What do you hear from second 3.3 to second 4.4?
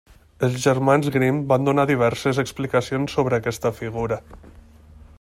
aquesta figura.